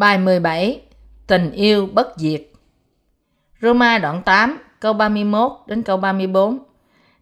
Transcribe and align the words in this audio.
Bài 0.00 0.18
17 0.18 0.80
Tình 1.26 1.52
yêu 1.52 1.88
bất 1.92 2.08
diệt 2.16 2.42
Roma 3.62 3.98
đoạn 3.98 4.22
8 4.22 4.58
câu 4.80 4.92
31 4.92 5.52
đến 5.66 5.82
câu 5.82 5.96
34 5.96 6.58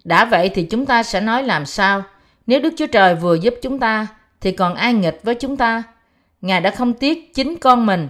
Đã 0.04 0.24
vậy 0.24 0.50
thì 0.54 0.62
chúng 0.62 0.86
ta 0.86 1.02
sẽ 1.02 1.20
nói 1.20 1.42
làm 1.42 1.66
sao? 1.66 2.02
Nếu 2.46 2.60
Đức 2.60 2.74
Chúa 2.76 2.86
Trời 2.86 3.14
vừa 3.14 3.34
giúp 3.34 3.54
chúng 3.62 3.78
ta, 3.78 4.06
thì 4.40 4.52
còn 4.52 4.74
ai 4.74 4.94
nghịch 4.94 5.20
với 5.22 5.34
chúng 5.34 5.56
ta? 5.56 5.82
Ngài 6.40 6.60
đã 6.60 6.70
không 6.70 6.92
tiếc 6.92 7.34
chính 7.34 7.56
con 7.56 7.86
mình 7.86 8.08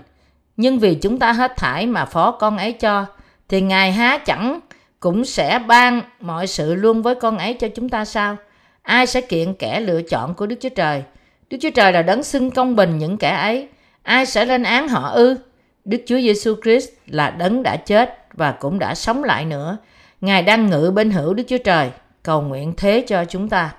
nhưng 0.57 0.79
vì 0.79 0.95
chúng 0.95 1.19
ta 1.19 1.33
hết 1.33 1.57
thải 1.57 1.87
mà 1.87 2.05
phó 2.05 2.31
con 2.31 2.59
ấy 2.59 2.73
cho, 2.73 3.07
thì 3.49 3.61
Ngài 3.61 3.93
há 3.93 4.19
chẳng 4.19 4.61
cũng 5.01 5.25
sẽ 5.25 5.59
ban 5.59 6.03
mọi 6.21 6.47
sự 6.47 6.75
luôn 6.75 7.03
với 7.03 7.15
con 7.15 7.39
ấy 7.39 7.55
cho 7.55 7.69
chúng 7.75 7.89
ta 7.89 8.05
sao? 8.05 8.37
Ai 8.83 9.07
sẽ 9.07 9.21
kiện 9.21 9.55
kẻ 9.55 9.81
lựa 9.81 10.03
chọn 10.03 10.35
của 10.35 10.47
Đức 10.47 10.57
Chúa 10.61 10.69
Trời? 10.69 11.03
Đức 11.51 11.59
Chúa 11.61 11.71
Trời 11.71 11.93
là 11.93 12.03
đấng 12.03 12.23
xưng 12.23 12.51
công 12.51 12.77
bình 12.77 12.99
những 12.99 13.17
kẻ 13.17 13.31
ấy. 13.31 13.69
Ai 14.09 14.27
sẽ 14.27 14.45
lên 14.45 14.63
án 14.63 14.89
họ 14.89 15.09
ư? 15.09 15.37
Đức 15.85 15.99
Chúa 16.07 16.17
Giêsu 16.21 16.55
Christ 16.63 16.89
là 17.07 17.31
đấng 17.31 17.63
đã 17.63 17.77
chết 17.77 18.19
và 18.33 18.53
cũng 18.53 18.79
đã 18.79 18.95
sống 18.95 19.25
lại 19.25 19.45
nữa. 19.45 19.77
Ngài 20.21 20.43
đang 20.43 20.71
ngự 20.71 20.93
bên 20.95 21.11
hữu 21.11 21.35
Đức 21.35 21.43
Chúa 21.49 21.59
Trời, 21.59 21.91
cầu 22.23 22.43
nguyện 22.43 22.75
thế 22.77 23.05
cho 23.09 23.25
chúng 23.25 23.49
ta. 23.49 23.75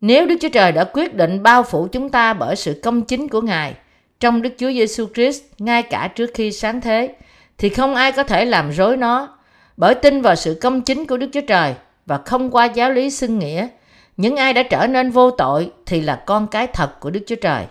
Nếu 0.00 0.26
Đức 0.26 0.34
Chúa 0.40 0.48
Trời 0.48 0.72
đã 0.72 0.84
quyết 0.84 1.14
định 1.14 1.42
bao 1.42 1.62
phủ 1.62 1.88
chúng 1.92 2.10
ta 2.10 2.32
bởi 2.32 2.56
sự 2.56 2.80
công 2.82 3.02
chính 3.02 3.28
của 3.28 3.40
Ngài 3.40 3.74
trong 4.20 4.42
Đức 4.42 4.50
Chúa 4.58 4.72
Giêsu 4.72 5.06
Christ 5.14 5.42
ngay 5.58 5.82
cả 5.82 6.08
trước 6.14 6.30
khi 6.34 6.52
sáng 6.52 6.80
thế, 6.80 7.14
thì 7.58 7.68
không 7.68 7.94
ai 7.94 8.12
có 8.12 8.22
thể 8.22 8.44
làm 8.44 8.70
rối 8.70 8.96
nó. 8.96 9.38
Bởi 9.76 9.94
tin 9.94 10.22
vào 10.22 10.34
sự 10.34 10.58
công 10.62 10.80
chính 10.80 11.06
của 11.06 11.16
Đức 11.16 11.28
Chúa 11.32 11.46
Trời 11.48 11.74
và 12.06 12.18
không 12.18 12.50
qua 12.50 12.64
giáo 12.64 12.90
lý 12.90 13.10
xưng 13.10 13.38
nghĩa, 13.38 13.68
những 14.16 14.36
ai 14.36 14.52
đã 14.52 14.62
trở 14.62 14.86
nên 14.86 15.10
vô 15.10 15.30
tội 15.30 15.70
thì 15.86 16.00
là 16.00 16.22
con 16.26 16.46
cái 16.46 16.66
thật 16.66 17.00
của 17.00 17.10
Đức 17.10 17.20
Chúa 17.26 17.36
Trời. 17.36 17.64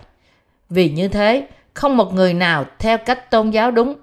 Vì 0.70 0.88
như 0.88 1.08
thế, 1.08 1.46
không 1.74 1.96
một 1.96 2.14
người 2.14 2.34
nào 2.34 2.64
theo 2.78 2.98
cách 2.98 3.30
tôn 3.30 3.50
giáo 3.50 3.70
đúng. 3.70 3.94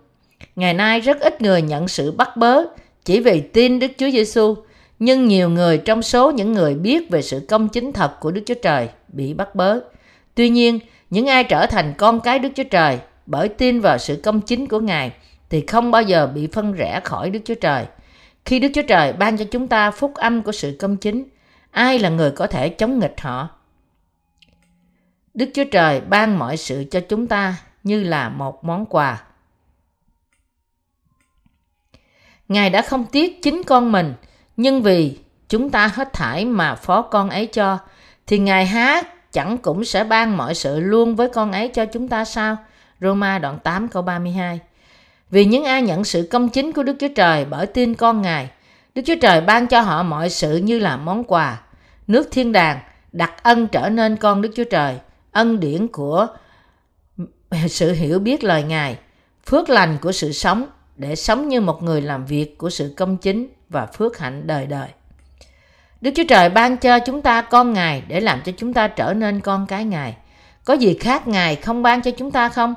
Ngày 0.55 0.73
nay 0.73 0.99
rất 0.99 1.19
ít 1.19 1.41
người 1.41 1.61
nhận 1.61 1.87
sự 1.87 2.11
bắt 2.11 2.37
bớ 2.37 2.63
chỉ 3.05 3.19
vì 3.19 3.41
tin 3.41 3.79
Đức 3.79 3.91
Chúa 3.97 4.09
Giêsu, 4.09 4.55
nhưng 4.99 5.27
nhiều 5.27 5.49
người 5.49 5.77
trong 5.77 6.01
số 6.01 6.31
những 6.31 6.53
người 6.53 6.75
biết 6.75 7.09
về 7.09 7.21
sự 7.21 7.45
công 7.49 7.69
chính 7.69 7.93
thật 7.93 8.19
của 8.19 8.31
Đức 8.31 8.41
Chúa 8.45 8.55
Trời 8.61 8.89
bị 9.07 9.33
bắt 9.33 9.55
bớ. 9.55 9.79
Tuy 10.35 10.49
nhiên, 10.49 10.79
những 11.09 11.27
ai 11.27 11.43
trở 11.43 11.65
thành 11.65 11.93
con 11.97 12.19
cái 12.19 12.39
Đức 12.39 12.49
Chúa 12.55 12.63
Trời 12.63 12.99
bởi 13.25 13.49
tin 13.49 13.79
vào 13.79 13.97
sự 13.97 14.19
công 14.23 14.41
chính 14.41 14.67
của 14.67 14.79
Ngài 14.79 15.11
thì 15.49 15.61
không 15.61 15.91
bao 15.91 16.01
giờ 16.01 16.27
bị 16.27 16.47
phân 16.47 16.73
rẽ 16.73 16.99
khỏi 17.03 17.29
Đức 17.29 17.39
Chúa 17.45 17.55
Trời. 17.55 17.85
Khi 18.45 18.59
Đức 18.59 18.67
Chúa 18.73 18.81
Trời 18.81 19.13
ban 19.13 19.37
cho 19.37 19.45
chúng 19.51 19.67
ta 19.67 19.91
phúc 19.91 20.15
âm 20.15 20.41
của 20.41 20.51
sự 20.51 20.75
công 20.79 20.97
chính, 20.97 21.23
ai 21.71 21.99
là 21.99 22.09
người 22.09 22.31
có 22.31 22.47
thể 22.47 22.69
chống 22.69 22.99
nghịch 22.99 23.21
họ? 23.21 23.49
Đức 25.33 25.49
Chúa 25.53 25.63
Trời 25.71 26.01
ban 26.01 26.39
mọi 26.39 26.57
sự 26.57 26.85
cho 26.91 26.99
chúng 27.09 27.27
ta 27.27 27.55
như 27.83 28.03
là 28.03 28.29
một 28.29 28.63
món 28.63 28.85
quà. 28.85 29.23
Ngài 32.47 32.69
đã 32.69 32.81
không 32.81 33.05
tiếc 33.11 33.41
chính 33.41 33.63
con 33.63 33.91
mình, 33.91 34.13
nhưng 34.57 34.81
vì 34.81 35.17
chúng 35.49 35.69
ta 35.69 35.87
hết 35.87 36.13
thải 36.13 36.45
mà 36.45 36.75
phó 36.75 37.01
con 37.01 37.29
ấy 37.29 37.45
cho, 37.45 37.77
thì 38.27 38.39
Ngài 38.39 38.65
há 38.65 39.01
chẳng 39.31 39.57
cũng 39.57 39.85
sẽ 39.85 40.03
ban 40.03 40.37
mọi 40.37 40.55
sự 40.55 40.79
luôn 40.79 41.15
với 41.15 41.29
con 41.29 41.51
ấy 41.51 41.67
cho 41.67 41.85
chúng 41.85 42.07
ta 42.07 42.25
sao? 42.25 42.57
Roma 43.01 43.39
đoạn 43.39 43.59
8 43.63 43.87
câu 43.87 44.03
32 44.03 44.59
Vì 45.29 45.45
những 45.45 45.63
ai 45.63 45.81
nhận 45.81 46.03
sự 46.03 46.27
công 46.31 46.49
chính 46.49 46.71
của 46.71 46.83
Đức 46.83 46.95
Chúa 46.99 47.07
Trời 47.15 47.45
bởi 47.45 47.65
tin 47.65 47.95
con 47.95 48.21
Ngài, 48.21 48.49
Đức 48.95 49.01
Chúa 49.05 49.15
Trời 49.21 49.41
ban 49.41 49.67
cho 49.67 49.81
họ 49.81 50.03
mọi 50.03 50.29
sự 50.29 50.57
như 50.57 50.79
là 50.79 50.97
món 50.97 51.23
quà. 51.23 51.61
Nước 52.07 52.27
thiên 52.31 52.51
đàng 52.51 52.79
đặt 53.11 53.43
ân 53.43 53.67
trở 53.67 53.89
nên 53.89 54.15
con 54.15 54.41
Đức 54.41 54.51
Chúa 54.55 54.63
Trời, 54.63 54.99
ân 55.31 55.59
điển 55.59 55.87
của 55.87 56.27
sự 57.67 57.93
hiểu 57.93 58.19
biết 58.19 58.43
lời 58.43 58.63
Ngài, 58.63 58.97
phước 59.45 59.69
lành 59.69 59.97
của 60.01 60.11
sự 60.11 60.31
sống 60.31 60.65
để 60.95 61.15
sống 61.15 61.47
như 61.47 61.61
một 61.61 61.83
người 61.83 62.01
làm 62.01 62.25
việc 62.25 62.57
của 62.57 62.69
sự 62.69 62.93
công 62.97 63.17
chính 63.17 63.47
và 63.69 63.85
phước 63.85 64.17
hạnh 64.17 64.47
đời 64.47 64.65
đời. 64.65 64.89
Đức 66.01 66.11
Chúa 66.15 66.23
Trời 66.29 66.49
ban 66.49 66.77
cho 66.77 66.99
chúng 66.99 67.21
ta 67.21 67.41
con 67.41 67.73
Ngài 67.73 68.03
để 68.07 68.19
làm 68.19 68.41
cho 68.45 68.51
chúng 68.57 68.73
ta 68.73 68.87
trở 68.87 69.13
nên 69.13 69.39
con 69.39 69.67
cái 69.67 69.85
Ngài. 69.85 70.17
Có 70.65 70.73
gì 70.73 70.97
khác 70.99 71.27
Ngài 71.27 71.55
không 71.55 71.83
ban 71.83 72.01
cho 72.01 72.11
chúng 72.11 72.31
ta 72.31 72.49
không? 72.49 72.75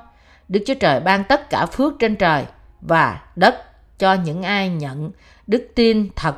Đức 0.48 0.60
Chúa 0.66 0.75
Trời 0.75 1.00
ban 1.00 1.25
tất 1.25 1.50
cả 1.50 1.66
phước 1.66 1.93
trên 1.98 2.16
trời 2.16 2.44
và 2.81 3.22
đất 3.37 3.54
cho 3.98 4.14
những 4.14 4.43
ai 4.43 4.69
nhận 4.69 5.10
đức 5.47 5.69
tin 5.75 6.09
thật 6.16 6.34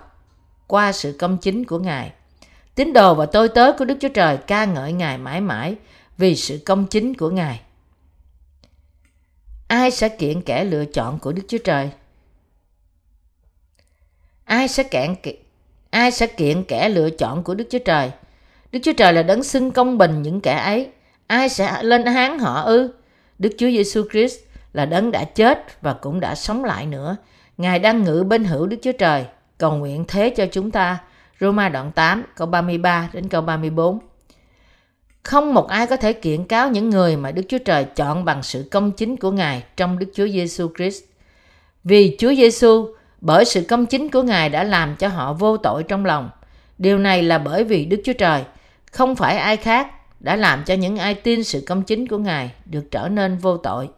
qua 0.67 0.93
sự 0.93 1.17
công 1.19 1.39
chính 1.39 1.65
của 1.65 1.79
Ngài. 1.79 2.13
Tín 2.75 2.93
đồ 2.93 3.15
và 3.15 3.27
tôi 3.27 3.49
tớ 3.49 3.73
của 3.79 3.85
Đức 3.85 3.97
Chúa 4.01 4.09
Trời 4.09 4.37
ca 4.37 4.65
ngợi 4.65 4.93
Ngài 4.93 5.19
mãi 5.19 5.41
mãi 5.41 5.77
vì 6.19 6.37
sự 6.37 6.61
công 6.67 6.87
chính 6.87 7.15
của 7.15 7.31
Ngài. 7.31 7.61
Ai 9.69 9.91
sẽ 9.91 10.09
kiện 10.09 10.43
kẻ 10.43 10.65
lựa 10.65 10.85
chọn 10.85 11.19
của 11.19 11.33
Đức 11.33 11.43
Chúa 11.49 11.59
Trời? 11.59 11.91
Ai 14.45 14.69
sẽ 14.69 14.83
kiện 14.83 15.15
ai 15.91 16.11
sẽ 16.11 16.27
kiện 16.27 16.65
kẻ 16.65 16.89
lựa 16.89 17.11
chọn 17.11 17.43
của 17.43 17.55
Đức 17.55 17.67
Chúa 17.71 17.79
Trời? 17.79 18.11
Đức 18.73 18.79
Chúa 18.83 18.93
Trời 18.93 19.13
là 19.13 19.23
đấng 19.23 19.43
xưng 19.43 19.71
công 19.71 19.99
bình 19.99 20.23
những 20.23 20.41
kẻ 20.41 20.55
ấy. 20.57 20.89
Ai 21.27 21.49
sẽ 21.49 21.83
lên 21.83 22.05
án 22.05 22.39
họ 22.39 22.61
ư? 22.61 22.91
Đức 23.39 23.51
Chúa 23.59 23.67
Giêsu 23.67 24.03
Christ 24.11 24.39
là 24.73 24.87
đấng 24.87 25.11
đã 25.11 25.25
chết 25.25 25.83
và 25.83 25.93
cũng 25.93 26.21
đã 26.21 26.35
sống 26.35 26.65
lại 26.65 26.87
nữa. 26.87 27.17
Ngài 27.57 27.79
đang 27.79 28.05
ngự 28.05 28.25
bên 28.29 28.45
hữu 28.45 28.67
Đức 28.67 28.77
Chúa 28.83 28.93
Trời, 28.93 29.25
cầu 29.59 29.75
nguyện 29.77 30.05
thế 30.09 30.31
cho 30.31 30.47
chúng 30.53 30.71
ta. 30.71 30.99
Roma 31.41 31.69
đoạn 31.69 31.93
8 31.93 32.25
câu 32.37 32.47
33 32.47 33.11
đến 33.13 33.29
câu 33.29 33.43
34. 33.43 33.99
Không 35.27 35.55
một 35.55 35.69
ai 35.69 35.87
có 35.87 35.97
thể 35.97 36.13
kiện 36.13 36.45
cáo 36.45 36.71
những 36.71 36.91
người 36.91 37.17
mà 37.17 37.31
Đức 37.31 37.43
Chúa 37.49 37.59
Trời 37.59 37.85
chọn 37.85 38.25
bằng 38.25 38.43
sự 38.43 38.69
công 38.71 38.93
chính 38.93 39.17
của 39.17 39.31
Ngài 39.31 39.63
trong 39.77 39.99
Đức 39.99 40.07
Chúa 40.15 40.29
Giêsu 40.29 40.69
Christ. 40.77 41.05
Vì 41.85 42.17
Chúa 42.19 42.35
Giêsu 42.35 42.89
bởi 43.21 43.45
sự 43.45 43.65
công 43.69 43.87
chính 43.87 44.11
của 44.11 44.23
Ngài 44.23 44.49
đã 44.49 44.65
làm 44.65 44.97
cho 44.97 45.09
họ 45.09 45.33
vô 45.33 45.57
tội 45.57 45.83
trong 45.83 46.05
lòng. 46.05 46.31
Điều 46.79 46.99
này 46.99 47.23
là 47.23 47.39
bởi 47.39 47.65
vì 47.65 47.85
Đức 47.85 48.01
Chúa 48.05 48.13
Trời, 48.13 48.43
không 48.93 49.17
phải 49.17 49.37
ai 49.37 49.57
khác, 49.57 49.87
đã 50.21 50.37
làm 50.37 50.63
cho 50.67 50.75
những 50.75 50.97
ai 50.97 51.15
tin 51.15 51.45
sự 51.45 51.63
công 51.67 51.83
chính 51.83 52.09
của 52.09 52.19
Ngài 52.19 52.51
được 52.65 52.91
trở 52.91 53.09
nên 53.09 53.39
vô 53.39 53.57
tội. 53.57 53.89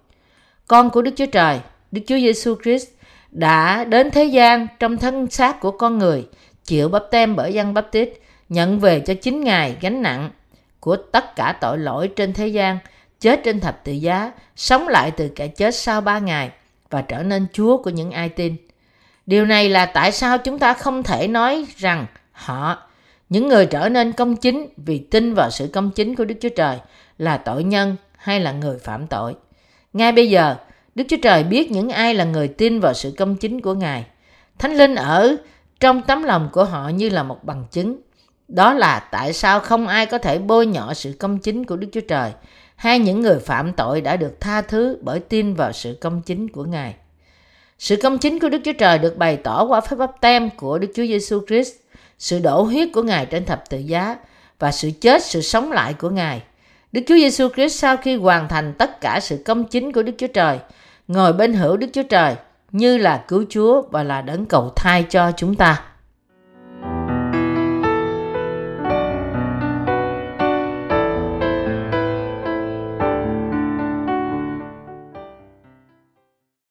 Con 0.67 0.91
của 0.91 1.03
Đức 1.03 1.13
Chúa 1.17 1.27
Trời, 1.27 1.61
Đức 1.93 2.03
Chúa 2.07 2.17
Giêsu 2.17 2.55
Christ 2.63 2.89
đã 3.31 3.85
đến 3.85 4.11
thế 4.11 4.25
gian 4.25 4.67
trong 4.79 4.97
thân 4.97 5.31
xác 5.31 5.61
của 5.61 5.71
con 5.71 5.99
người, 5.99 6.27
chịu 6.65 6.89
bắp 6.89 7.03
tem 7.11 7.37
bởi 7.37 7.55
dân 7.55 7.75
bắp 7.75 7.93
tít, 7.93 8.13
nhận 8.49 8.79
về 8.81 9.01
cho 9.01 9.15
chính 9.15 9.45
Ngài 9.45 9.77
gánh 9.81 10.03
nặng 10.03 10.31
của 10.81 10.97
tất 10.97 11.37
cả 11.37 11.59
tội 11.61 11.79
lỗi 11.79 12.09
trên 12.17 12.33
thế 12.33 12.49
gian, 12.49 12.79
chết 13.21 13.41
trên 13.45 13.61
thập 13.61 13.85
tự 13.85 13.93
giá, 13.93 14.33
sống 14.57 14.89
lại 14.89 15.11
từ 15.11 15.29
kẻ 15.29 15.49
chết 15.49 15.75
sau 15.75 16.01
ba 16.01 16.19
ngày 16.19 16.51
và 16.91 17.03
trở 17.03 17.23
nên 17.23 17.47
Chúa 17.53 17.83
của 17.83 17.91
những 17.91 18.11
ai 18.11 18.29
tin. 18.29 18.57
Điều 19.27 19.45
này 19.45 19.69
là 19.69 19.87
tại 19.87 20.13
sao 20.13 20.39
chúng 20.39 20.59
ta 20.59 20.75
không 20.75 21.03
thể 21.03 21.29
nói 21.29 21.67
rằng 21.77 22.07
họ, 22.33 22.83
những 23.29 23.49
người 23.49 23.67
trở 23.67 23.89
nên 23.89 24.13
công 24.13 24.37
chính 24.37 24.67
vì 24.77 24.99
tin 24.99 25.35
vào 25.35 25.51
sự 25.51 25.71
công 25.73 25.91
chính 25.91 26.15
của 26.15 26.25
Đức 26.25 26.35
Chúa 26.41 26.49
Trời 26.49 26.79
là 27.19 27.37
tội 27.37 27.65
nhân 27.65 27.97
hay 28.17 28.41
là 28.41 28.53
người 28.53 28.79
phạm 28.79 29.07
tội. 29.07 29.35
Ngay 29.93 30.13
bây 30.13 30.31
giờ, 30.31 30.57
Đức 30.95 31.05
Chúa 31.09 31.17
Trời 31.23 31.45
biết 31.45 31.71
những 31.71 31.91
ai 31.91 32.15
là 32.15 32.25
người 32.25 32.49
tin 32.49 32.81
vào 32.81 32.95
sự 32.95 33.15
công 33.19 33.37
chính 33.37 33.61
của 33.61 33.75
Ngài. 33.75 34.07
Thánh 34.59 34.77
Linh 34.77 34.95
ở 34.95 35.37
trong 35.81 36.03
tấm 36.03 36.23
lòng 36.23 36.49
của 36.53 36.65
họ 36.65 36.89
như 36.89 37.09
là 37.09 37.23
một 37.23 37.45
bằng 37.45 37.65
chứng. 37.71 38.01
Đó 38.49 38.75
là 38.75 38.99
tại 38.99 39.33
sao 39.33 39.61
không 39.61 39.87
ai 39.87 40.07
có 40.07 40.19
thể 40.19 40.39
bôi 40.39 40.67
nhọ 40.67 40.95
sự 40.95 41.13
công 41.19 41.39
chính 41.39 41.65
của 41.65 41.77
Đức 41.77 41.89
Chúa 41.93 42.01
Trời 42.01 42.33
hay 42.77 42.99
những 42.99 43.21
người 43.21 43.39
phạm 43.39 43.73
tội 43.73 44.01
đã 44.01 44.17
được 44.17 44.41
tha 44.41 44.63
thứ 44.63 44.99
bởi 45.03 45.21
tin 45.21 45.55
vào 45.55 45.73
sự 45.73 45.99
công 46.01 46.23
chính 46.23 46.49
của 46.49 46.65
Ngài. 46.65 46.95
Sự 47.79 47.97
công 47.97 48.19
chính 48.19 48.39
của 48.39 48.49
Đức 48.49 48.59
Chúa 48.65 48.73
Trời 48.73 48.99
được 48.99 49.17
bày 49.17 49.37
tỏ 49.37 49.65
qua 49.65 49.81
phép 49.81 49.97
báp 49.97 50.21
tem 50.21 50.51
của 50.51 50.79
Đức 50.79 50.89
Chúa 50.95 51.07
Giêsu 51.07 51.41
Christ, 51.47 51.73
sự 52.19 52.39
đổ 52.39 52.63
huyết 52.63 52.89
của 52.95 53.03
Ngài 53.03 53.27
trên 53.27 53.45
thập 53.45 53.71
tự 53.71 53.79
giá 53.79 54.17
và 54.59 54.73
sự 54.73 54.91
chết, 55.01 55.25
sự 55.25 55.41
sống 55.41 55.73
lại 55.73 55.95
của 55.95 56.11
Ngài. 56.11 56.43
Đức 56.93 57.01
Chúa 57.07 57.15
Giêsu 57.15 57.49
Christ 57.49 57.79
sau 57.79 57.97
khi 57.97 58.17
hoàn 58.17 58.49
thành 58.49 58.75
tất 58.79 59.01
cả 59.01 59.21
sự 59.21 59.43
công 59.45 59.65
chính 59.65 59.93
của 59.93 60.03
Đức 60.03 60.13
Chúa 60.19 60.27
Trời, 60.27 60.59
ngồi 61.09 61.33
bên 61.33 61.55
hữu 61.55 61.77
Đức 61.77 61.87
Chúa 61.93 62.03
Trời 62.03 62.37
như 62.73 62.99
là 62.99 63.25
cứu 63.29 63.45
Chúa 63.49 63.83
và 63.83 64.03
là 64.03 64.23
đấng 64.23 64.47
cầu 64.47 64.73
thai 64.77 65.03
cho 65.03 65.33
chúng 65.37 65.55
ta. 65.55 65.88